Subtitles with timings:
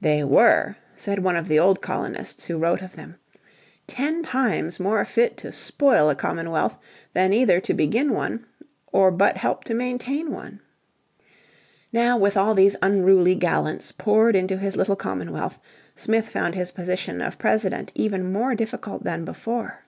[0.00, 3.14] "They were," said one of the old colonists who wrote of them,
[3.86, 6.76] "ten times more fit to spoil a Commonwealth
[7.12, 8.44] than either to begin one
[8.90, 10.58] or but help to maintain one."
[11.92, 15.60] Now with all these "unruly gallants" poured into his little commonwealth
[15.94, 19.84] Smith found his position of President even more difficult than before.